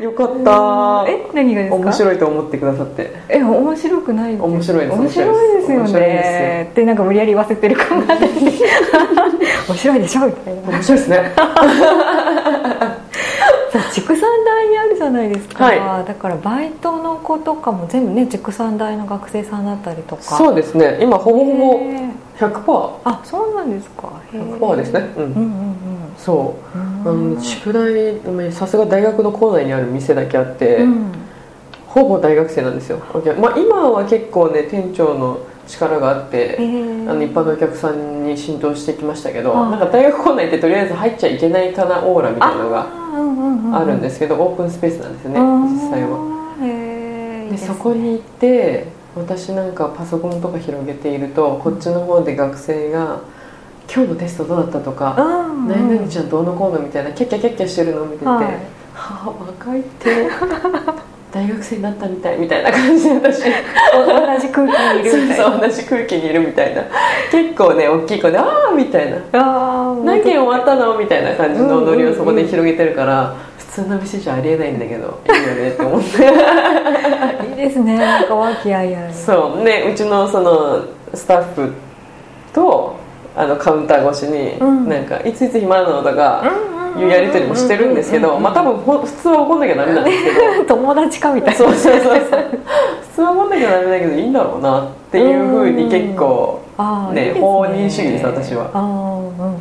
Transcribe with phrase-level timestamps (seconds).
[0.00, 1.06] よかった。
[1.08, 1.76] え何がですか？
[1.76, 3.12] 面白いと思ってくださって。
[3.28, 5.82] え面白くない面白いです面白いですよ。
[5.84, 8.26] ねってなんか無理やり言わせてる感があって。
[9.68, 10.60] 面白いでしょみたいな。
[10.68, 11.32] 面白いですね。
[13.92, 20.22] 畜産大にあるじゃないですか、はだからバイトの子とかも全部ね畜産大の学生さんだったりとか。
[20.22, 20.98] そうですね。
[21.00, 22.50] 今ほぼほぼへー。
[22.52, 24.08] 100%あそうなんですか。
[24.32, 24.58] へー。
[24.58, 25.08] 100%ですね。
[25.16, 25.76] うん、うんうん
[26.18, 26.84] そうあう。
[26.84, 31.12] んの宿題さすが大学の校内にある店だけあって、うん。
[31.86, 32.98] ほぼ大学生なんですよ、
[33.40, 37.10] まあ、今は結構ね店長の力があって、へー。
[37.10, 39.70] あの一般のお客さんに浸透してきましたけど、はい。
[39.70, 46.56] なんか大学校内ってとりあえず入っちゃいけないかなオーラみたいなのがあ,、うんうんうん、あるんですけど、オープンスペースなんですよね実際はは。
[46.62, 47.50] へー。
[47.50, 53.20] でそこに行って私なんかパソコンとか広げているとこっちの方で学生が
[53.92, 55.22] 「今日のテストどうだった?」とか「う
[55.52, 58.02] ん何々ちゃんどうのこうの」みたいなキャッキャキャッキャしてるの？
[58.02, 58.50] を見てて「はいは
[58.94, 59.32] あ
[59.64, 60.10] 若いって。
[61.32, 63.42] 大学生になったみたい」みたいな感じで私。
[63.94, 65.36] お同じ空気にいるみたいな。
[65.36, 66.82] そうそう同じ空気にいるみたいな。
[67.30, 69.16] 結構ね大きい子で「ああ」みたいな。
[69.32, 76.06] あー「何件終わったの?」みたいな感じのノリをそこで広げてるから普通の店じゃありえないんだけどいいよねって思って。
[77.50, 77.98] いいですね。
[77.98, 79.12] なんか和気あいあい。
[79.12, 79.62] そう。
[79.62, 80.80] ねうちのその
[81.12, 81.70] スタッフ
[82.54, 82.94] と
[83.36, 84.88] あのカウンター越しに、うん。
[84.88, 86.42] なんか「いついつ暇なの?」とか
[86.98, 90.64] いうやり取りもしてるんですけど、まあ多分ほ普通は怒んなきゃダメなんですけど。
[90.76, 91.58] 友達かみたいな。
[91.58, 92.20] そうそうそうそう。
[92.20, 96.60] 普通は怒んなきゃダメだけどいいんだろうなっていうふうに結構
[97.12, 98.70] ね放任主義です私は。
[98.74, 99.56] うんうん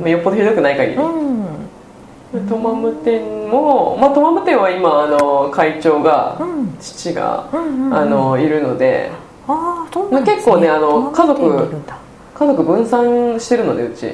[0.00, 1.04] まあよっぽどひどくない限り、うん。
[1.04, 6.74] うんトマム店も、まあ、トマム店は今あの会長が、うん。
[6.80, 9.10] 父が、あのいるので。
[9.46, 11.68] うなんですね結構ねあの家族
[12.34, 14.12] 家族分散してるのでうち。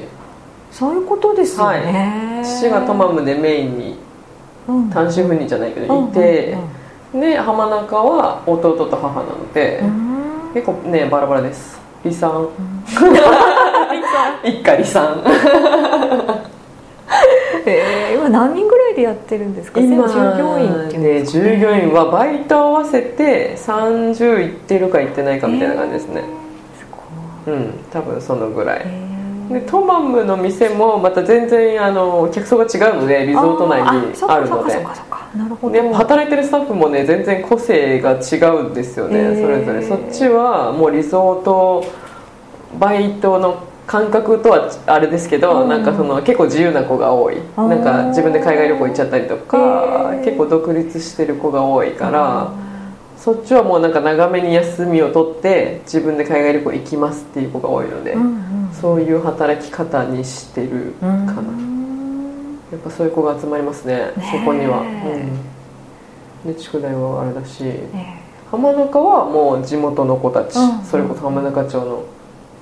[0.71, 3.97] そういうことですよね、父がトマムでメインに
[4.67, 4.89] うん。
[4.89, 6.55] 単身赴任じゃないけどいて、
[7.13, 9.81] で浜中は弟と母なので、
[10.53, 11.79] 結構ねバラバラです。
[12.03, 12.47] 離散
[14.43, 15.17] 一家離散
[17.65, 19.79] えー今何人ぐらいでやってるんですか？
[19.79, 26.23] 今従業員っていうんねですか、従業員はバイト合わせて30いってるかいってないかみたいな感じですね、すごい
[27.49, 28.85] うん多分そのぐらい。
[29.49, 33.87] でトマムの店もまた全然あの客層が違うのでリゾート内に
[34.27, 34.85] あるので。
[35.71, 39.83] で働いてるスタッフもね全然個性が違うんですよね、それぞれ。
[39.83, 41.85] そっちはもうリゾート
[42.79, 45.69] バイトの感覚とはあれですけど、うん。
[45.69, 47.37] なんかその結構自由な子が多い。
[47.57, 52.51] なんか自分で海外旅行行っちゃったりとか結構独立してる子が多いから
[53.19, 58.73] そっちはもうなんか長めに休みを取って自分で海外旅行行きますっていう子が多いので、うんうん。
[58.73, 62.57] そういう働き方にしてるかな、うん。
[62.71, 65.29] やっぱそういう子が集まりますねねそこには、え
[66.45, 70.85] うん、で宿題はあれだしね浜中はもう地元の子たち、うん。
[70.85, 72.05] それこそ浜中町の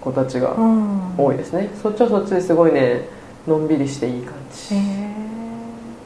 [0.02, 1.16] 子たちがうん。
[1.18, 3.08] 多いですね、そっちはそっちですごいね
[3.48, 4.76] のんびりしていい感じ、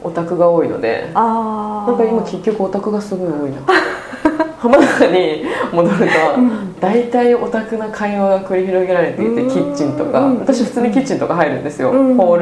[0.02, 3.62] オタクが多いのでああなんか今結局オタクがすごい多いな
[4.62, 6.04] 浜中に戻ると、
[6.38, 6.80] うん。
[6.80, 9.50] 大体オタクな会話が繰り広げられていてうん。
[9.50, 10.20] キッチンとか。
[10.20, 10.38] うん。
[10.38, 12.16] 私普通にキッチンとか入るんですよ、うん。
[12.16, 12.36] ホー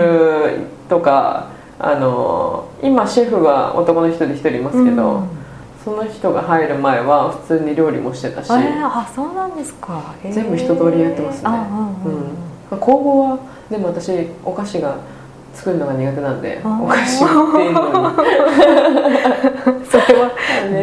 [0.52, 0.58] ル
[0.88, 1.48] とか
[1.78, 5.28] あの今シェフが男の人で一人いますけど、うん。
[5.82, 10.14] その人が入る前は普通に料理もしてたし、えーあそうなんですか。
[10.30, 11.50] 全部一通りやってますね。
[12.78, 13.38] 工房は
[13.70, 14.96] でも私お菓子が
[15.54, 17.34] 作るのが苦手なんでお菓子って
[17.64, 18.16] いうのに。
[19.90, 20.30] それは。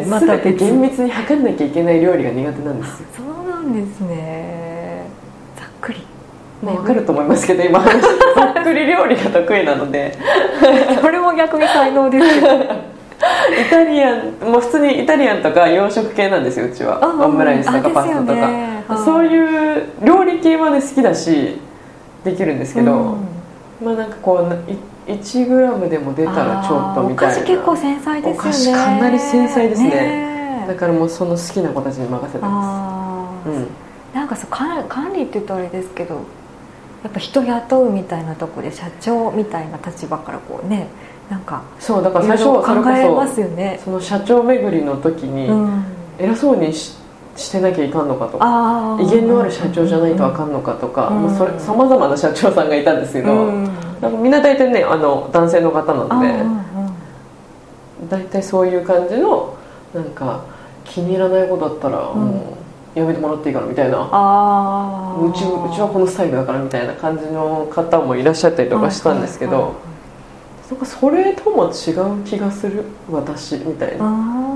[0.07, 3.07] また厳密に測んなきゃいけない料理が苦手なんですよ。
[3.15, 5.03] そうなんですね。
[5.55, 6.05] ざっくり。
[6.61, 7.79] まあ分かると思いますけど今。
[7.79, 7.89] ざ
[8.61, 10.17] っくり料理が得意なので。
[11.01, 16.99] それも逆に才能ですけど イタリアンもう普通にイタリアンとか洋食系なんですようちは。
[17.01, 18.41] あオムライスとかあパスタとか、ね
[18.87, 21.59] はいそういう料理系はね好きだし
[22.23, 23.26] できるんですけど、うん
[23.83, 24.77] まあなんかこうない
[25.19, 27.33] 1グラムでも出たらちょっとみたいな。
[27.33, 28.39] お菓子結構繊細ですよね。
[28.39, 29.89] お菓子かなり繊細ですね。
[29.89, 33.49] ねだからもうその好きな子たちに任せてます。
[33.49, 33.67] うん。
[34.13, 36.15] なんかそう管管理って言うとあれですけど
[37.03, 40.87] やっぱ人雇うみたいなとこで社長みたいな立場からこうね
[41.29, 43.77] なんかそうだから最初考えまこすよね。
[43.79, 45.83] そその社長巡りの時にうん。
[46.19, 46.97] 偉そうにし
[47.37, 51.11] してなきゃいかんのかとか威厳のある社長じゃないとあかんのかとか、
[51.59, 53.63] さまざまな社長さんがいたんですけど、うん。
[54.01, 56.57] なんかみんな大体ねあの男性の方なのでうん
[58.01, 58.09] うん。
[58.09, 59.55] 大体そういう感じの
[59.93, 60.43] なんか
[60.83, 62.21] 気に入らないことだったらうん。
[62.21, 62.57] も
[62.95, 65.29] うやめてもらっていいからみたいな、あー。
[65.29, 69.75] うちうちはこのスタイルだからみたいな感じの方もいらっしゃったりとかしたんですけど、
[70.71, 74.05] なんかそれとも違う気がする私みたいな。
[74.05, 74.46] あ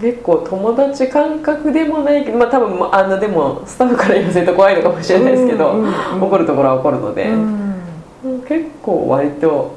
[0.00, 6.22] 結構友達感覚でもないけどまあ多分まああのでもスタッフから言わせると怖いのかもしれないですけど、うんうんうん。
[6.22, 7.82] 怒るところは怒るので、ーうん。
[8.24, 9.74] うん結構割と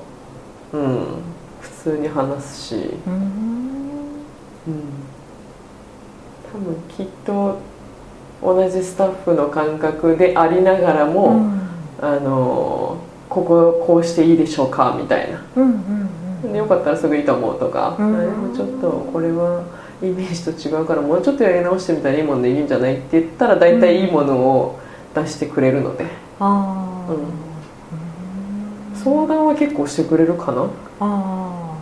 [0.73, 1.05] うん
[1.61, 2.75] 普通に話すし、
[3.07, 3.13] うん。
[3.13, 4.83] うん、
[6.51, 7.57] 多分きっと
[8.41, 11.61] 同じスタッフの感覚でありながらも、うん。
[12.01, 12.97] あの
[13.29, 15.41] こここうしていいでしょうかみたいな。
[15.55, 16.09] うんうん
[16.51, 18.53] でよかったらすぐいいと思うとか、うん。
[18.53, 19.63] ちょっとこれは
[20.03, 24.79] イメージと違うからもうちょっとやり直してみたらいいものでいいんじゃないって言ったら大体いいものを
[25.15, 26.05] 出してくれるので、
[26.39, 27.13] あー。
[27.13, 27.19] うん。
[28.95, 30.67] 相談は結構してくれるかな、
[30.99, 31.77] あ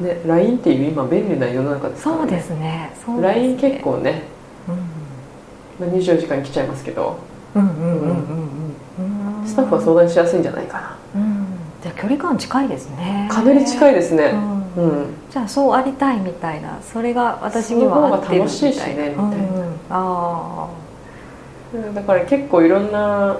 [0.00, 2.90] ね、LINE っていう今便利な世の中でーすから、ね、そうですね。
[3.06, 3.34] そうですね。
[3.34, 4.22] LINE 結構ね、
[5.80, 5.86] うん。
[5.88, 7.16] まあ、24時間来ちゃいますけど。
[7.54, 8.16] うんうんうんうん
[9.40, 9.46] うん。
[9.46, 11.20] スタッフは相談しやすいんじゃないかな。
[11.20, 11.46] うん。
[11.82, 13.28] じゃあ距離感近いですね。
[13.30, 14.30] かなり近いですね。
[14.34, 19.22] うんうん、じゃあそうありたいみたいなそれが私には合ってるみたいな楽しいしねみたいな。
[19.22, 19.74] うんうん。
[19.90, 20.68] あ
[21.74, 23.38] うんだから結構いろんな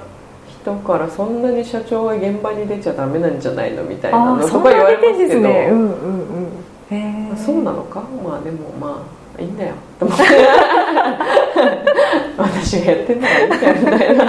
[0.48, 5.68] 人からそんなに社長は現場に出ちゃダメなんじゃないのみたいーなのとか言われ出てんですますけど、ね。
[5.70, 6.46] うんうんうん。
[6.90, 8.02] へえそうなのか？
[8.24, 9.02] まあでもま
[9.38, 9.74] あいいんだよ。
[9.98, 10.24] と思って
[12.36, 14.24] 私がやってんだよみたいな、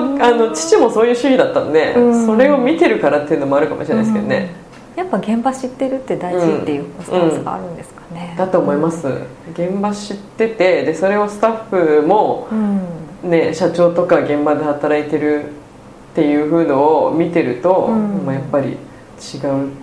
[0.00, 2.26] まあ、あの父もそういう主義だったんで、うん。
[2.26, 4.50] それを見てるからっていうのもあるかもしれないですけどね、
[4.96, 9.06] やっぱ現場知ってるって大事っていうスタンスがあるんですかね、だと思います。
[9.52, 12.80] 現場知っててでそれをスタッフもうん。
[13.22, 18.24] ね、社長とか現場で働いてるっていう風のを見てると、うん。
[18.24, 18.78] まあ、やっぱり違う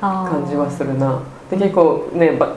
[0.02, 1.22] 感じはするな。
[1.52, 2.56] で結構ねば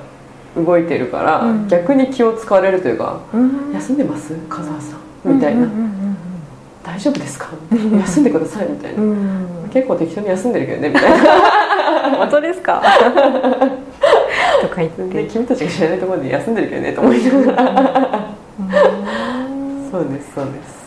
[0.56, 1.68] 動いてるから、うん。
[1.68, 4.34] 逆に気を使われるというかうん「休んでます？
[4.48, 5.00] 風沢さん」
[5.36, 5.64] みたいな。
[5.64, 5.99] うんうん
[6.90, 7.48] 「大丈夫ですか?」
[8.00, 9.02] 休んでください」みたいな、
[9.72, 11.16] 結構適当に休んでるけどねみたいな。
[12.18, 12.82] 本当ですか？
[14.62, 15.04] とか言って。
[15.22, 17.62] で君たちが知らないところで休んでるけどねと思いながら。
[18.58, 19.90] うん。
[19.90, 20.80] そうですそうです。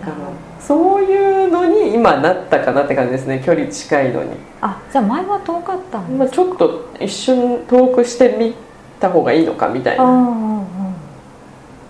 [0.00, 0.16] だから
[0.60, 3.42] そういうのに今なったかなって感じですね。
[3.44, 4.30] 距離近いのに。
[4.60, 8.54] あじゃあ前は遠かったんまあ、ですちょっと一瞬遠くしてみ
[9.00, 10.62] た方がいいのかみたいあなー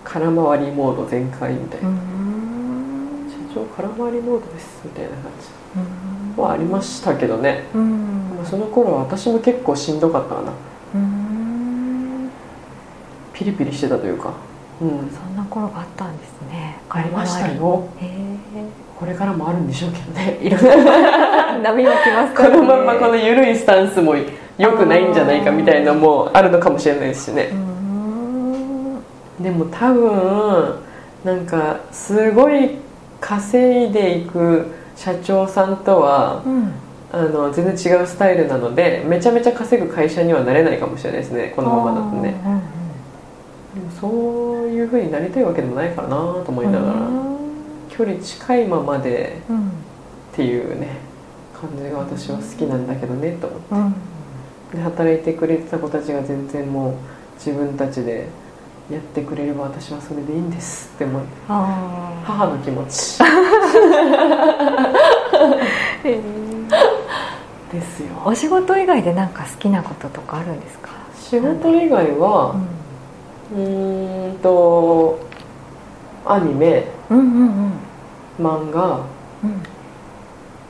[0.03, 1.99] 空回りモード全開みたいな、うん
[3.61, 5.31] 空回りモードですみたいな感
[5.75, 6.35] うん。
[6.35, 8.35] じはありましたけどね、うん。
[8.35, 10.53] まあその頃は私も結構しんどかったかな。
[10.95, 12.29] うん。
[13.33, 14.33] ピリピリしてたというか。
[14.81, 14.89] うん。
[15.09, 16.77] そんな頃があったんですね。
[16.89, 17.87] ありましたよ。
[17.99, 18.33] へ
[18.99, 20.37] これからもあるんでしょうけどね。
[20.41, 20.73] いろんな。
[21.57, 24.15] え波は来ますこかねのまんまこの緩いスタンスも
[24.57, 27.49] 良くないんじゃないかみたいなのもあるのかもしれないですしね。
[27.51, 29.43] うん。
[29.43, 30.75] でも多分
[31.23, 32.77] なんかすごい
[33.23, 34.67] 稼いでいく
[34.97, 36.71] 社長さんとはうん。
[37.15, 42.41] あの全然違うスタイルなのでめちゃめちゃ稼ぐ会社にはなれないかもしれないですねこのままだとね。
[42.43, 42.61] うんうん
[43.75, 46.93] でもそういうふうになりたいわけでもないからなと思いながら
[47.89, 49.67] 距離近いままでうん。
[49.67, 49.71] っ
[50.33, 50.97] ていうね
[51.53, 53.75] 感じが私は好きなんだけどねと思って。
[53.75, 53.93] うん。
[54.77, 56.93] で働いてくれてた子たちが全然もう
[57.35, 58.27] 自分たちで
[58.93, 63.19] やってくれれば私はそれでいいんですって思うあ母の気持ち。
[66.03, 66.19] え
[67.71, 68.07] ですよ。
[68.25, 70.89] お仕事以外で何か好きなこととかあるんですか？
[71.17, 72.55] 仕事以外は
[73.53, 75.19] うーんと
[76.25, 77.25] アニメうんうん
[78.39, 78.45] うん。
[78.45, 78.99] 漫画
[79.43, 79.63] うん。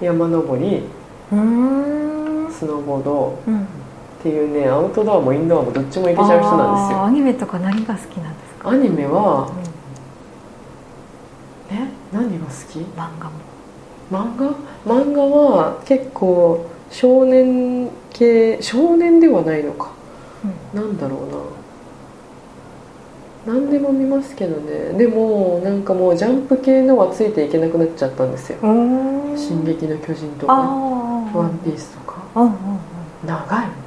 [0.01, 0.84] 山登り
[1.32, 2.48] うん。
[2.51, 3.68] スノーボードうん
[4.24, 7.03] っていうねアウトドアもインドアもどっちも行けちゃう人なんですよ。
[7.03, 8.70] アニメとか何が好きなんですか？
[8.70, 9.51] アニメは
[11.70, 11.77] うん。
[11.77, 11.89] え？
[12.13, 12.80] 何が好き？
[12.80, 13.34] 漫画も。
[14.10, 14.56] 漫画？
[14.86, 19.92] 漫画は結構少年系少年ではないのか。
[20.74, 21.18] なんだろ
[23.46, 23.53] うな。
[23.60, 24.98] 何でも見ますけどね。
[24.98, 28.60] でもなんかもうジャンプ系のはついていけなくなっちゃったんですよ。
[28.63, 28.70] う
[29.34, 30.65] ん「進撃の巨人」とあかあ
[31.38, 32.20] 「ワンピース」とか。
[32.36, 32.53] うんうん
[33.25, 33.68] 長いみたいな「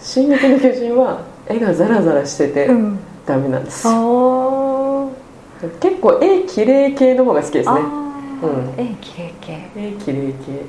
[0.00, 2.74] 進撃の巨人」は絵がザラザラしててうん。
[2.76, 3.86] うんダメなんです。
[3.86, 5.08] あー。
[5.80, 7.76] 結構絵綺麗系の方が好きですね。
[7.76, 7.78] あ
[8.42, 9.52] うーえ綺麗系。
[9.76, 10.64] 絵綺麗系。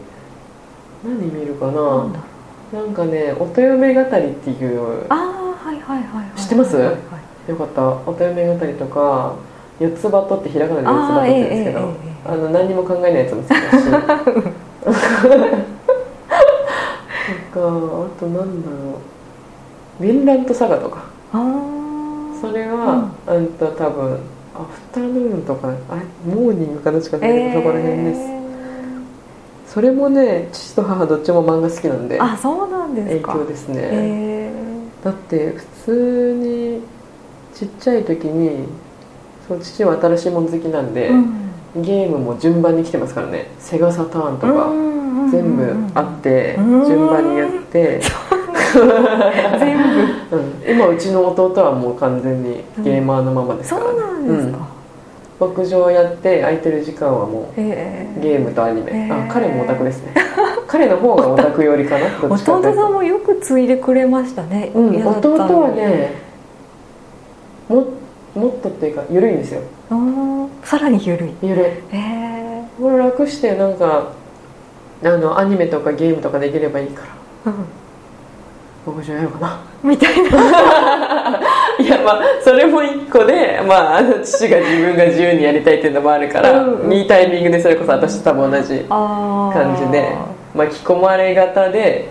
[1.06, 2.80] 何見るかな？
[2.82, 5.18] なんかね「音嫁語り」っていうああ
[5.70, 6.76] はいはいはいはい知ってます？
[6.76, 6.96] はいはい。
[7.50, 9.36] よかった「音嫁語り」とか
[9.80, 11.80] 「四つ葉と」ってひらがなで四つ葉とって言うんですけど
[12.26, 13.86] あの何にも考えないやつも好きだし
[17.68, 19.00] あとなんだろ
[20.00, 21.04] う「ウィンランドサガ」とか。
[22.42, 24.18] それは、あんと多分
[24.56, 28.22] アフタヌーンとかあれモーニングかどっちかで、そこら辺です。
[29.68, 34.52] それもね父と母どっちも漫画好きなんであそうなんです影か響ですね、へ
[35.04, 36.82] だって普通に
[37.54, 38.66] ちっちゃい時に
[39.48, 41.84] そう父は新しいもの好きなんで、えうん。
[41.84, 43.52] ゲームも順番に来てますからね。
[43.60, 44.70] セガサターンとか。
[44.70, 44.89] うん
[45.32, 48.02] 全部あってうん順番にやって、
[49.60, 49.90] 全部。
[50.38, 53.94] うん、今うちの弟はもう完全にゲーマーのままですそうから。
[53.94, 54.60] ね、なんですか、
[55.40, 60.14] 牧場やって空いてる時間はもへえうゲームとアニメ、へーあ彼もオタクですね。
[60.68, 62.06] 彼の方がオタク寄りかな。
[62.30, 66.12] 弟さんもよく継いでくれましたね、うん、弟のはね
[67.68, 67.86] も
[68.36, 69.62] もっとっていうか緩いんですよ。
[69.92, 71.30] うんさらに緩い。
[71.42, 71.66] 緩い。
[71.66, 72.64] へえ。
[72.80, 74.10] これ楽してなんか
[75.04, 77.04] あのアニメとかゲームとかできればいいか
[77.46, 77.52] ら。
[78.86, 79.60] 牧場やろうかな？
[79.84, 80.30] みたいな。
[81.80, 86.94] いやまあそれも一個で、まあ、あの父が自分が自由にやりたいっていうのもあるから、うんうん。
[86.94, 90.16] いいタイミングでそれこそ私と多分同じ感じで
[90.56, 92.10] 巻き込まれ型で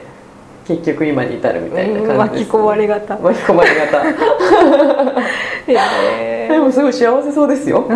[0.67, 3.17] 結局今に至るみたいなうん感じです、巻き込まれ型。
[3.17, 4.03] 巻き込まれ型。
[5.69, 7.85] へでもすごい幸せそうですよ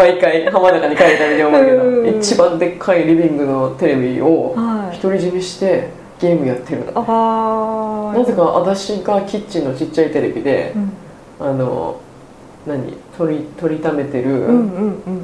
[0.00, 2.18] 毎回浜中に帰るたびに思うけどうん。
[2.18, 4.98] 一番でっかいリビングのテレビをはい。
[4.98, 6.86] 独り占めしてゲームやってる。
[6.86, 10.92] のああなぜか私がキッチンのちっちゃいテレビでうん。
[11.46, 12.00] あの
[12.66, 14.46] 何取り取りためてる、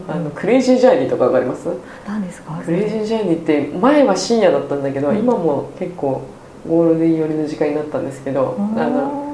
[0.09, 1.69] あのクレイジージャーニーとかわかります？
[2.07, 2.63] 何ですか？
[2.65, 5.19] クレイジージャーニーって前は深夜だったんだけど、うん。
[5.19, 6.23] 今も結構
[6.67, 9.27] ゴールデン寄りの時間になったんですけど、うんあの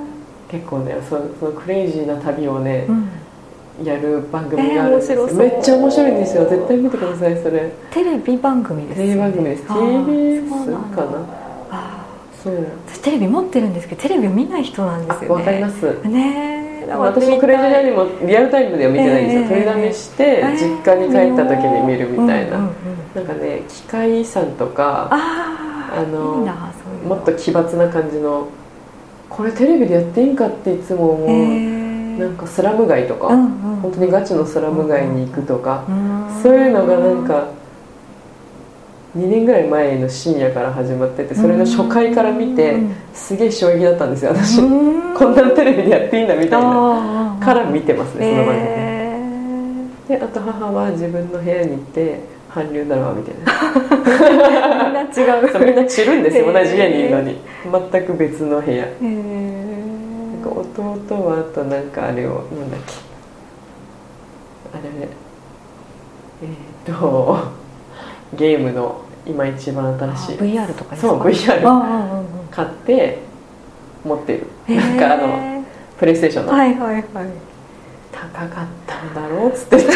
[0.50, 3.08] 結構ねそそのクレイジーな旅をねう、ん
[3.84, 6.44] やる番組があるんですよ、えーめっちゃ面白いんですよ。
[6.48, 7.72] 絶対見てくださいそれ。
[7.90, 9.62] テレビ番組ですテレビ番組です。
[9.64, 11.26] TBS かな。
[11.70, 12.04] あ
[12.42, 12.54] そう。
[12.54, 15.28] ー私テレビ持ってるんですけどテレビを見ない人なんですよね。
[15.28, 16.08] わかります。
[16.08, 16.92] ねえ。
[16.94, 19.48] 私もクレイジージャーニーもリアルタイムでは見てないんですよ、えー。
[19.48, 20.52] 取りだめしてえー。
[20.52, 22.72] 実家に帰った時に見るみたいな、うんうんうん
[23.14, 26.46] なんかね機械遺産とかあの
[27.06, 28.48] もっと奇抜な感じの
[29.28, 31.81] これテレビでやっていいんかっていつも思う、へー
[32.18, 33.76] なんかスラム街とか、うんうん。
[33.76, 36.42] 本当にガチのスラム街に行くとか、うん。
[36.42, 37.48] そういうのがなんか
[39.16, 42.94] 2年ぐらい前の深夜から始まっててそれの初回から見てうん。
[43.12, 45.14] すげえ衝撃だったんですよ私、うん。
[45.14, 47.38] こんなテレビでやっていいんだみたいな。
[47.40, 52.20] から見てますねその番組、へであと母は自分の部屋に行って
[52.54, 53.46] 韓流ドラマ見てるー
[54.28, 55.04] みんな違
[55.40, 55.64] う。
[55.66, 57.40] みんな散るんですよ同じ家にいるのに。
[57.90, 58.84] 全く別の部屋。
[58.84, 59.02] へー。
[59.02, 59.61] なん
[60.42, 62.92] か弟はあとなんかあれをなんだっけ
[64.74, 65.08] あれ。
[66.42, 67.38] えーっと
[68.34, 70.36] ゲームの今一番新しい。
[70.36, 71.08] VR とかですか？
[71.08, 72.20] そう VR あ
[72.50, 73.18] 買って
[74.04, 74.46] 持ってる。
[74.68, 75.60] なんかあのへ
[75.98, 76.52] プレイステーションの。
[76.52, 77.02] ーはいはいはい。
[78.12, 79.76] 高かったんだろうっつって。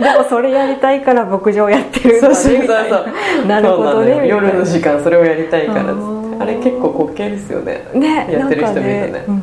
[0.00, 3.60] でもそれやりたいから牧場やってるんだそうそうそうな。
[3.60, 5.96] なるほどね夜の時間それをやりたいからっつって
[6.38, 7.88] あれ結構滑稽ですよね。
[7.94, 9.00] ねやってる人見るとね。
[9.00, 9.42] なんかうん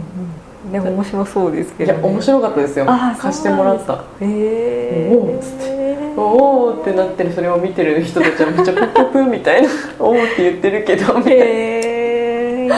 [0.65, 0.71] うん。
[0.71, 2.85] でも面白そうですけど、ね、いや面白かったですよ。
[2.85, 3.93] 貸してもらった。
[3.93, 6.13] へえおーっつって。
[6.17, 7.33] おおってなってる。
[7.33, 9.69] それを見てる人たちはめっちゃプッププみたいな。
[9.99, 11.43] おおって言ってるけどみたいな。
[11.43, 12.75] へえいいな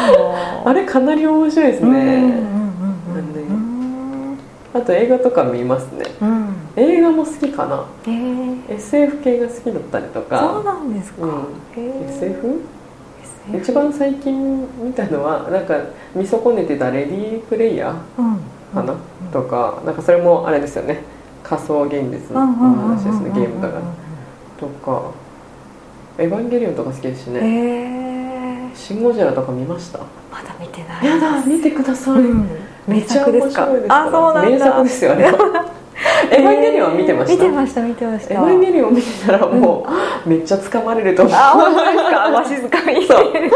[0.65, 2.47] あれかなり面白いですね、うんうんうんうん
[4.77, 6.05] あと映画とか見ますね。
[6.21, 6.55] うん。
[6.75, 7.85] 映画も好きかな。
[8.05, 8.11] へ
[8.69, 11.31] え SF 系が好きだったりとそうかなんですか、うん。
[11.75, 11.87] へ
[13.53, 13.63] え SF?
[13.63, 15.75] 一番最近見たのはなんか
[16.15, 18.39] 見損ねてた「レディープレイヤー」うん。
[18.73, 18.93] かな、
[19.31, 21.01] とかなんかそれもあれですよね。
[21.43, 23.79] 仮想現実の話ですねゲームとか。
[24.59, 25.01] とか
[26.19, 27.39] 「エヴァンゲリオン」とか好きですしへね
[28.71, 29.99] え「シン・ゴジラ」とか見ました？
[29.99, 30.05] ま
[30.45, 32.49] だ見てないやだ見てください、うん。
[32.87, 34.07] めっちゃ面白いですから。
[34.07, 34.49] あそうなんだ。
[34.49, 35.31] 名作ですよね
[36.35, 37.43] エヴァンゲリオン見てました？
[37.43, 38.33] 見てました見てました。
[38.33, 39.85] エヴァンゲリオン見てたらも
[40.25, 41.33] う、めっちゃ掴まれると思う。
[41.35, 42.29] あ本当ですか？
[42.29, 43.05] わしづかみ。
[43.07, 43.33] そう。
[43.33, 43.49] 絶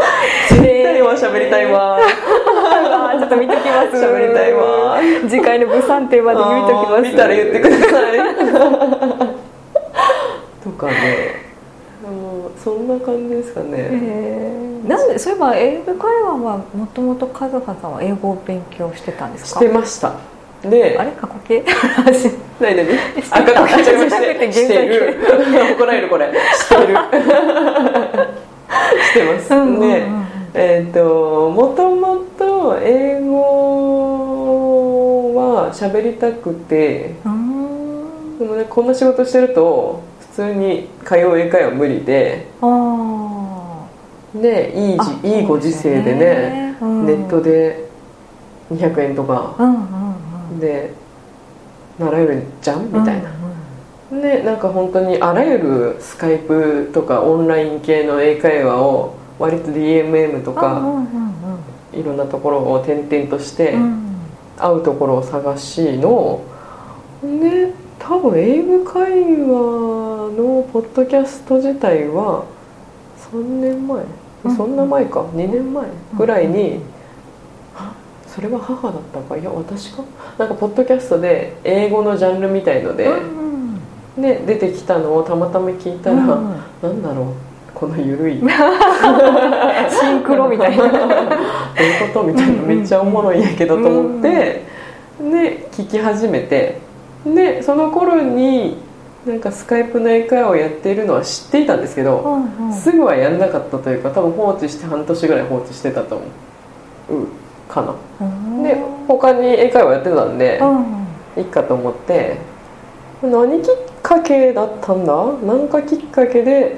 [0.82, 1.98] 対は喋りたいわ。
[2.02, 3.96] あちょっと見ときます。
[4.04, 4.98] 喋りたいわ。
[5.28, 7.02] 次回の物産展まで見ときます。
[7.02, 7.88] 見たら言ってください。
[10.64, 11.42] とかね。
[12.62, 13.88] そんな感じですかね、
[14.86, 20.12] なんでそういえば英語会話はもともと和葉さんは英語を勉強してたんですしかてました
[20.70, 21.10] であれ？
[21.12, 21.64] 過去形？
[22.60, 22.92] 何何て
[23.28, 23.36] た。
[23.38, 25.16] 赤かけちゃいましてしてる
[25.76, 26.30] 怒られるこれ。
[26.54, 26.82] してる。
[29.12, 30.06] してます、うんうんうんで
[30.54, 37.14] えっ、ともともと英語は喋りたくて。
[37.24, 38.38] うーん。
[38.38, 42.46] でもねこんな仕事してると普通に通う英会話無理で。
[42.60, 42.66] あ
[44.34, 44.98] でいい
[45.38, 46.76] いいご時世でね。
[46.80, 47.06] うん。
[47.06, 47.86] ネットで
[48.72, 49.54] 200円とか。
[49.58, 49.74] うんうん
[50.52, 50.90] うんで
[51.98, 52.86] 習えるじゃん。
[52.86, 53.30] みたいな、
[54.10, 61.98] うんねなんか本当にあらゆるスカイプとかオンライン系の英会話を割と DMM とうんかうん。
[61.98, 63.82] いろんなところを転々としてうん。
[63.82, 64.02] うん
[64.58, 66.42] 会うところを探しの
[67.22, 72.44] ね多分英語会話のポッドキャスト自体は
[73.32, 74.04] 3年前？
[74.44, 74.56] うん。
[74.56, 75.22] そんな前か。
[75.22, 76.91] 2年前ぐらいにあ
[78.34, 79.36] それは母だったか？
[79.36, 80.02] いや私か？
[80.38, 83.78] なんかポッドキャストで英語のジャンルみたいので、うん
[84.16, 87.26] ね、出てきたのをたまたま聞いたら、うんなんだろう？
[87.74, 88.40] このゆるい。
[88.40, 90.84] どういうシンクロみたいな。
[90.88, 90.90] こ
[92.14, 92.22] と？
[92.22, 94.62] みたいなうんめっちゃおもろいんやけどと思って、
[95.20, 96.78] ね、聞き始めて
[97.26, 98.76] でその頃に
[99.26, 102.18] なんかスカイプの英会話をやっているのは知っていたんですけど、
[102.58, 102.74] うんうん。
[102.74, 106.24] すぐはやんなかったというか多分放置して半年ぐらい放置してたと思
[107.10, 107.26] う
[107.72, 107.94] かな。
[108.20, 108.76] うんで
[109.08, 110.64] 他に英会話やってたんで、う
[111.40, 111.42] ん。
[111.42, 112.36] いいかと思って
[113.22, 115.14] 何きっかけだったんだ？
[115.44, 116.76] 何かきっかけで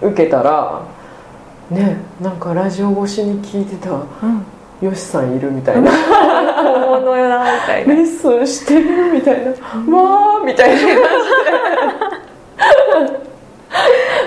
[0.00, 0.82] 受けたら
[1.70, 4.44] ねなんかラジオ越しに聞いてたうん。
[4.80, 5.90] よしさんいるみたいな。
[5.90, 9.50] 本物よなみたいなレッスンしてるみたいな。
[9.50, 10.86] わーみたいな感じ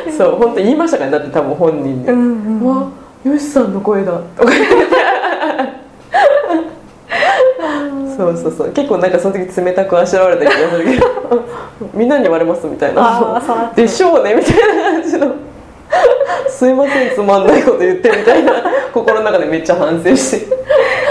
[0.06, 0.12] で。
[0.18, 2.88] そう本当言いましたからだって多分本人にう、んうんわ
[3.24, 4.52] よしさんの声だとか
[8.18, 8.72] そうそうそう。
[8.72, 11.08] 結構なんかその時冷たくあしらわれた気がするけど。
[11.94, 13.42] みんなに言われますみたいな。
[13.76, 15.02] でしょうねみたいな。
[15.02, 15.32] 感じの
[16.48, 18.54] すいませんつまんないこと言ってみたいな。
[18.94, 20.62] 心の中でめっちゃ反省して。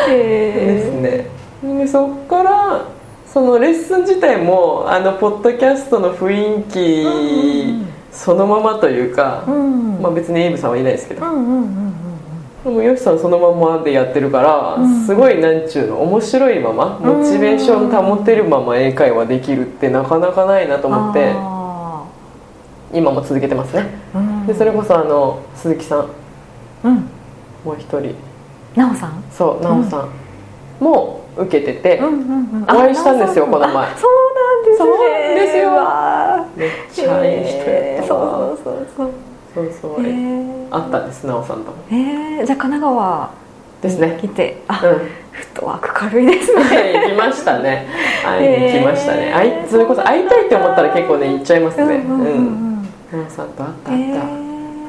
[0.09, 1.27] ですね
[1.63, 2.81] でそっから
[3.27, 9.99] そのレッスン自体もあのポッドキャストの雰囲気そのままというか、うん。
[10.01, 11.25] まあ、別にエイブさんはいないですけど。
[11.25, 11.90] うんうんうん
[12.65, 15.07] でもヨシさんそのままでやってるから、うん。
[15.07, 22.05] すごいなんちゅうの面白いままモチベーション保てるまま英会話できるってなかなかないなと思ってあ
[22.93, 23.87] 今も続けてますね。
[24.15, 24.47] ーうん。
[24.47, 26.09] でそれこそあの鈴木さん。
[26.85, 26.95] うん。
[27.65, 28.15] もう一人。
[28.77, 29.25] なおさん？
[29.31, 30.11] そう奈緒さん。
[30.85, 32.17] も受けてて、うんうんう
[32.61, 32.63] ん。
[32.65, 33.87] お会いしたんですよあこの前。
[33.87, 34.77] あそうなんですね。
[34.79, 35.71] そうなんですよ。
[35.71, 38.49] わめっちゃいい人やったわ。
[38.49, 39.11] そうそうそう
[39.55, 40.03] そうそう。
[40.03, 40.69] へー。
[40.71, 41.77] 会ったんです奈緒さんとも。
[41.91, 43.31] えー、じゃあ神奈川
[43.83, 44.19] ですね。
[44.21, 44.99] 来てあ、うん。
[45.33, 46.63] フットワーク軽いですね。
[47.03, 47.87] 行きましたね。
[48.25, 51.85] 会いに行きましたね、へーそれこそ会いたいって思ったら結構ね行っちゃいますね。
[51.85, 52.41] うんうんうんう
[52.83, 52.89] ん。
[53.11, 54.21] 奈緒さんと会ったへ会った、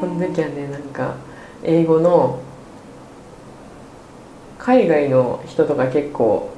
[0.02, 1.16] その時はねなんか
[1.64, 2.40] 英語の
[4.60, 6.50] 海外の人とか結構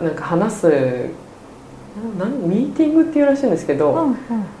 [0.00, 1.10] なんか話す
[2.18, 4.14] ななんミーティングっていうらしいんですけど、うん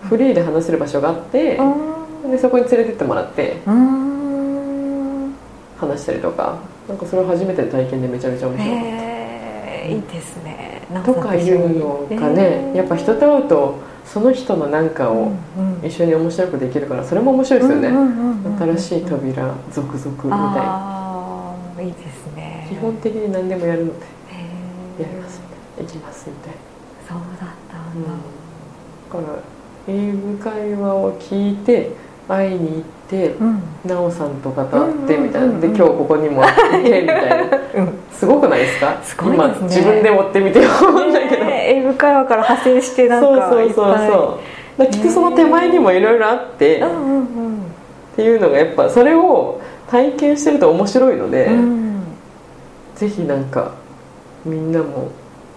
[0.08, 1.97] フリーで話せる場所があって、うん
[2.30, 5.34] でそこに連れてってもらってうん。
[5.78, 8.88] 話したりとかなんかそれを初めての体験でめちゃめちゃ面白かった。
[8.88, 10.82] へえいいですね。
[11.04, 15.32] とかいうのがね、やっぱ人と会うとその人の何かを
[15.84, 17.88] 一緒に面白くできるからそれも面白いですよね、
[18.58, 20.36] 新しい扉続々みたいな。
[20.40, 22.66] ああいいですね。
[22.70, 25.02] 基本的に何でもやるのでへー。
[25.02, 25.92] やりますみたいな。
[25.92, 26.54] 行きますみたい
[27.06, 28.08] そうだったな、んだ、
[29.12, 29.38] だから
[29.86, 31.92] 英語会話を聞いて
[32.28, 33.62] 会いに行ってうん。
[33.86, 35.58] 奈緒さんとかと会ってみたいな。
[35.58, 36.46] で今日ここにもい
[36.84, 37.58] てみたいな。
[37.74, 37.98] うん。
[38.12, 39.02] すごくないですか？
[39.02, 39.34] すごいね。
[39.36, 43.94] 今自分で持ってみて思うんだけど、ね英語会話から派生してなんそうかそうそうそう。
[43.94, 44.04] だか
[44.78, 52.02] らきっとその手前にもいろいろあって、うんうんうんっていうのがやっぱそれを体験してると面白いので、うん。
[52.96, 53.74] ぜひなんか
[54.44, 55.12] みんなも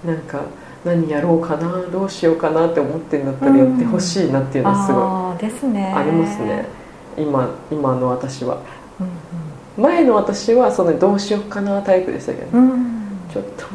[0.05, 0.41] なんか
[0.83, 5.93] 何やろうかなどうしようかなって思ってんだったらやってほしいなっていうのはすごいね。
[5.95, 6.65] ありますね。
[7.17, 8.57] 今今の私は。
[8.99, 9.07] うん
[9.77, 13.07] 前の私はそのどうしようかなタイプでしたけど、うん、うん。
[13.31, 13.65] ちょっと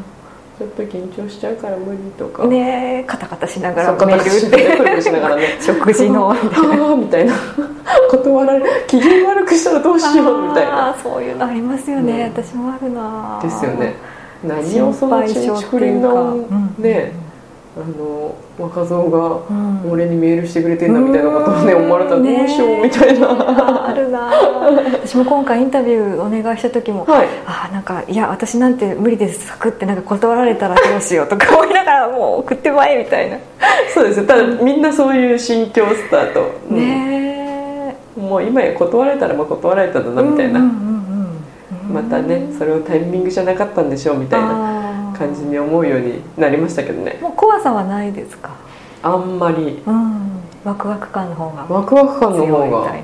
[0.58, 4.76] ちょっと緊張しちゃうから無理とか、ねえカタカタしながらメールて。
[4.78, 5.56] くるくるしながらね。
[5.60, 6.28] 食事の。
[6.28, 7.34] はあみたいな。
[8.10, 10.96] 断られ機嫌悪くしたらどうしようみたいな。
[11.02, 13.94] そういうのありますよね、うん私もあるなですよね
[14.46, 16.36] 何をそのちんちくりんの
[16.78, 17.12] ね
[17.76, 19.90] あの若造がうん。
[19.90, 23.88] 俺にメールしてくれてんだみたいなことをねうん思われたらどうしようみたいな。
[23.88, 24.30] あるな
[25.04, 27.28] 私も今回インタビューお願いした時もはい。
[27.44, 29.46] あーなんかいや私なんて無理です。
[29.46, 33.36] サクってなんか断られたらどうしようとか思いながらもう送ってまえみたいな。
[33.92, 36.76] そうですよただみんなそういう心境スタート、うん。
[36.78, 40.95] ねもう今や断られたらまあ断られたんだえなみたいな、うんうんうんうん
[41.92, 47.18] またねそれをタイミングじゃなかったんでしょうみたいな感じに思うようになりましたけどね。
[47.22, 48.50] もう怖さはないですか？
[49.02, 49.82] あんまり。
[49.86, 50.30] うん。
[50.64, 51.66] ワクワク感の方が。
[51.68, 52.94] ワクワク感の方が。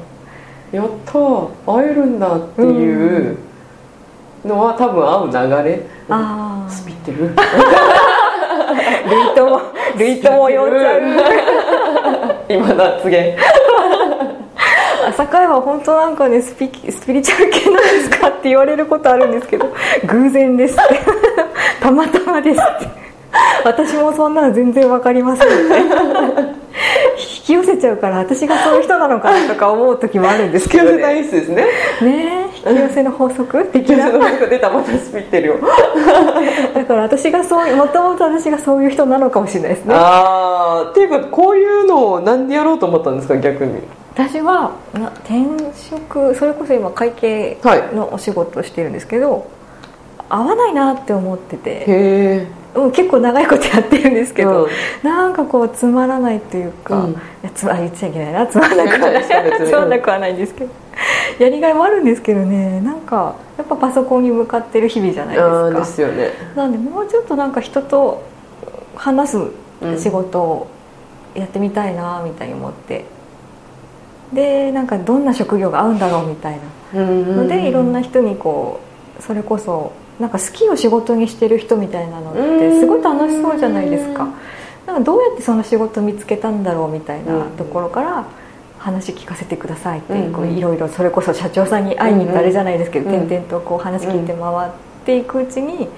[0.72, 3.36] やったー会えるんだっていう
[4.44, 5.86] のは多分会う流れ。
[6.08, 7.30] あスピってる。
[9.10, 9.60] 類とも
[9.98, 11.00] 類とも呼んじゃう。
[12.48, 13.36] 今の発言
[15.12, 19.66] 朝会は本当なんかねスピスピリチュアル系なんですかって言われることあるんですけど
[20.08, 21.00] 偶然ですって。
[21.80, 23.02] たまたまですって。
[23.64, 25.56] 私もそんなの全然わかりませんって。
[27.18, 31.66] 引き寄せちゃうから私がそういう人なのかなとか思う時もあるんですけど急ねナイスですね。
[32.00, 33.64] ねえ引き寄せの法則？
[33.72, 34.10] 的な。
[34.48, 35.54] 出たまたスピってるよ。
[36.74, 39.94] だから私がそうもともと私がそういう人なのかもしれないですね。
[39.94, 43.82] ああっていうかこういうのをなんでやろうと思ったんですか逆に？
[44.14, 45.42] 私はな転
[45.74, 47.58] 職それこそ今会計
[47.94, 49.50] のお仕事をしてるんですけど、
[50.28, 51.70] 合わないなって思ってて。
[51.70, 52.46] へえ。
[52.74, 54.70] うん結構長いことやってるんですけど、うん。
[55.02, 57.12] なんかこうつまらないっていうか、うん。
[57.12, 58.46] いやつまあ言っちゃいけないな。
[58.46, 59.24] つまらなくはない。
[59.66, 60.70] つまらなくはないんですけど。
[61.38, 62.80] やりがいもあるんですけどね。
[62.80, 65.70] なんかやっぱパソコンに向かってる日々じゃないですか。
[65.70, 66.30] ですよね。
[66.54, 68.22] なんでもうちょっとなんか人と
[68.94, 69.38] 話す
[69.98, 70.66] 仕事を
[71.34, 73.04] やってみたいなみたいに思って、
[74.32, 76.58] でなんかどんな職業が合うんだろうみたい
[76.94, 77.00] な。
[77.02, 78.80] のでいろんな人にこ
[79.18, 84.28] うそれこそなんか好きを仕事にしてる人みたいなのってすごい楽しそうじゃないですか。
[84.86, 88.24] なんかどうやってその仕事見つけたんだろうみたいなところから
[88.78, 93.28] 話聞かせてくださいってうんこういろいろそれこそ社長さんに会いに行ったあれじゃないですけどうん。
[93.28, 94.70] 点々とこう話聞いて回っ
[95.06, 95.88] ていくうちに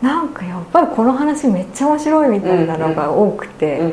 [0.00, 3.92] なんかやっぱりこの話めっちゃ面白いみたいなのが多くて、うん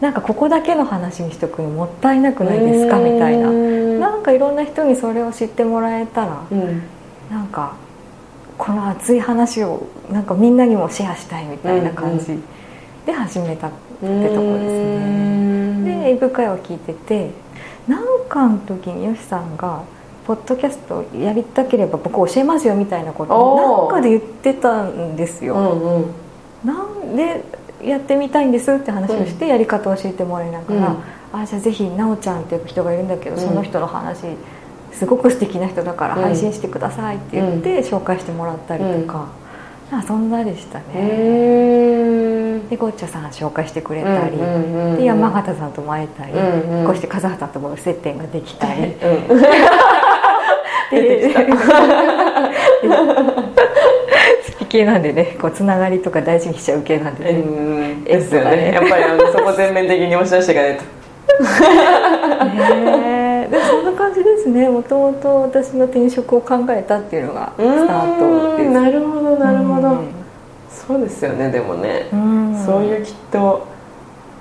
[0.00, 3.50] なんかここだけの話にしとくのもったいなくないですかみたいな。
[3.50, 6.82] なんかいろんな人にそれを知ってもらえたらうん。
[7.30, 7.74] なんか
[8.56, 12.38] この熱い話をなんかみんなにもシェアしたいみたいな感じ
[13.06, 15.84] で始めたってとこですね。
[15.84, 17.30] で英語会話を聞いてて
[17.86, 19.82] なんかの時によしさんが
[20.26, 25.54] 「ポッドキャストやりたければ僕教えますよ」みたいなことをなんかで言ってたんですよ。
[25.54, 26.10] うんうん。
[26.64, 27.44] なんで
[27.82, 30.96] やってみたいんですって話をしてやり方を教えてもらいながら、
[31.32, 33.42] あじゃあぜひなおちゃんっていう人がいるんだけど、うん。
[33.42, 34.24] その人の話
[34.92, 36.22] すごく素敵な人だからうん。
[36.22, 39.28] 配信してくださいって言って紹介してもらったりとか、
[39.90, 40.00] なん。
[40.02, 46.32] かそんなでしたね、へでゴッチャさん紹介してくれたり、えで山形さんとも会えたり、
[46.84, 48.92] こうして風畑とも接点ができたり、うん。
[50.90, 51.52] でスピ
[54.68, 57.44] 系なんでねこうつながりとか大事にしちゃう系なんでね、う
[58.00, 58.72] んですよね。
[58.72, 60.84] やっぱりあのそこ全面的に押し出していかないと。
[62.44, 63.48] ねえ。
[63.50, 64.68] でそんな感じですね。
[64.68, 68.68] もともと私の転職を考えたっていうのがスタートです。
[68.68, 70.08] うんなるほどなるほど、うん。
[70.70, 72.64] そうですよねでもね、うん。
[72.66, 73.66] そういうきっと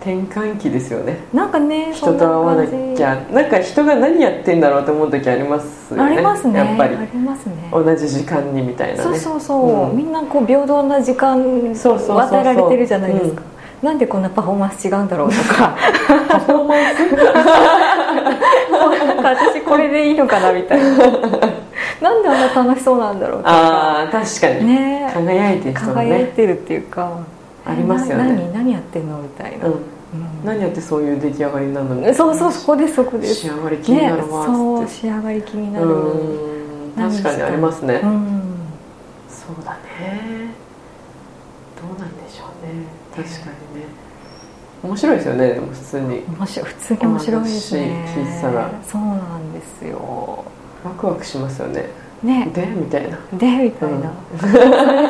[0.08, 1.18] 転換期ですよね。
[1.34, 6.04] なんかね人と会わなきゃなんか人が何やってんだろうと思う時ありますよね。
[6.04, 6.60] ありますね。
[6.60, 6.96] やっぱり。
[6.96, 7.70] ありますね。
[7.74, 9.04] 同じ時間にみたいなね。
[9.04, 9.98] そうそうそう、うん。
[9.98, 11.42] みんなこう平等な時間を
[11.74, 13.42] 与えられてるじゃないですか。
[13.82, 15.76] なんでこんなパフォーマンス違うんだろうとか。
[16.30, 17.00] パフォーマンス？
[19.06, 20.88] なんか私これでいいのかなみたいな。
[22.02, 23.52] なんであんな楽しそうなんだろうとか。
[23.52, 25.12] ああ確かに、ね。
[25.14, 27.10] 輝いてる人も輝いね、てるっていうか。
[27.66, 28.24] ありますよね。
[28.24, 29.97] な何何やってんのみたいな、うん、うん
[30.48, 32.14] 何やってそういう出来上がりになるの？
[32.14, 33.36] そうそうそこですそこです。
[33.36, 35.86] 仕上がり気になるわね、そう仕上がり気になる。
[35.86, 36.58] うん
[36.98, 38.42] 確かにありますね、うん。
[39.30, 40.50] そうだね。
[41.80, 42.86] どうなんでしょうね。
[43.16, 43.86] 確かにね。
[44.82, 46.24] 面白いですよねでも普通に。
[46.40, 48.14] 面白い普通に面白いですね。
[48.18, 48.72] 聞いてたら。
[48.88, 50.44] そうなんですよ。
[50.84, 51.86] ワクワクしますよね。
[52.24, 52.50] ね。
[52.52, 52.66] で？
[52.66, 53.20] みたいな。
[53.34, 53.46] で？
[53.46, 54.12] みたいな、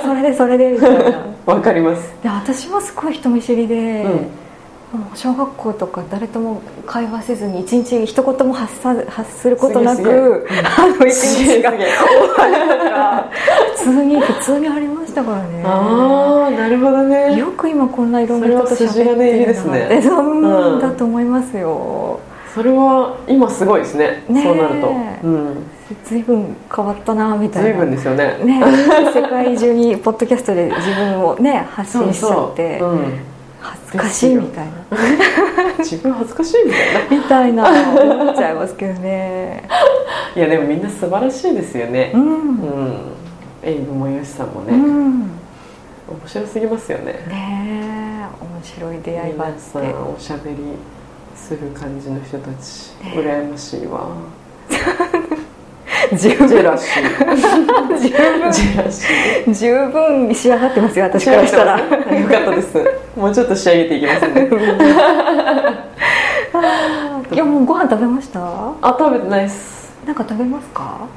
[0.01, 1.25] それでそれでみたいな。
[1.45, 2.13] わかります。
[2.21, 4.27] で私もすごい人見知りで、うん
[4.93, 11.71] もう小学校とか誰とも会話せずに一日一言も発さ発することなくあの一日が。
[11.71, 13.37] 終わる
[13.75, 15.61] 普通に普通にありましたからね。
[15.65, 17.37] ああなるほどね。
[17.37, 22.19] よく今こんないろんな人と喋ってるなですねってそううんだと思いますよ。
[22.55, 24.23] それは今すごいですね。
[24.27, 24.89] そうなると。
[25.23, 25.63] うん。
[26.05, 27.69] 随分変わったなみたいな。
[27.69, 28.37] 随分ですよね。
[28.43, 28.61] ね
[29.13, 32.79] 世界中にポッドキャストで自分をね発信しちゃって。
[32.79, 33.19] そう、うん、
[33.67, 34.71] 恥ずかしいみたいな。
[35.79, 37.17] 自分恥ずかしいみたいな。
[37.17, 38.01] みたいな。
[38.23, 39.63] 思っちゃいますけどね。
[40.35, 42.11] いやでもみんな素晴らしいですよね。
[42.13, 42.25] ううん。
[42.25, 42.97] ん、
[43.63, 45.25] エイブもヨシさんもうね、ん、ね
[46.07, 47.15] 面白すぎますよね。
[47.29, 50.57] え面白い出会いがあっ皆さんておしゃべり
[51.35, 54.07] する感じの人たち、ね羨ましいわ
[56.17, 56.47] 十分。
[56.47, 56.77] 十分。
[59.53, 61.79] 十分仕上がってますよ私からしたら。
[61.79, 61.85] よ
[62.27, 62.77] かったです。
[63.15, 64.49] もうちょっと仕上げていきますね。
[67.31, 68.39] いやもうご飯食べました？
[68.41, 69.91] あ食べてないっす。
[70.05, 71.07] なんか食べますか？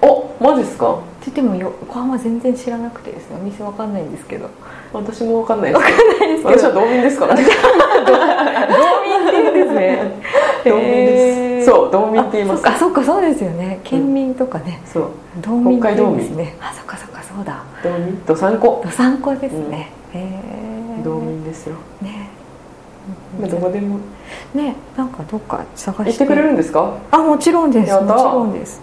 [0.00, 0.92] おマジっすか？
[0.94, 3.36] って言っても横浜全然知らなくてですね。
[3.40, 4.48] お店わかんないんですけど。
[4.92, 5.82] 私もわかんないです。
[5.84, 6.48] わかんないですけど。
[6.58, 7.42] 私は道民ですからね。
[8.06, 8.12] 道
[9.02, 10.12] 民って言うんですね。
[10.64, 12.68] 道民です、そう道民って言います。
[12.68, 13.80] あそっかそうですよね。
[13.84, 15.02] 県民とかね、そう。
[15.40, 16.56] 道民ってですね。
[16.60, 17.62] あそっかそっかそうだ。
[17.82, 18.24] 道民？
[18.24, 20.18] どさんこどさんこですね、へ
[21.00, 22.30] え道民ですよ、ね。
[23.40, 23.98] まあ、どこでも。
[24.54, 26.12] ねなんかどっか探して。
[26.12, 26.92] 行ってくれるんですか？
[27.10, 27.92] あもちろんです。
[27.92, 28.80] もちろんです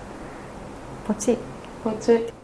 [1.05, 1.37] ポチ。
[1.83, 2.34] ポチ。